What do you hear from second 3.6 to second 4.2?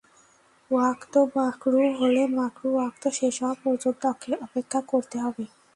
পর্যন্ত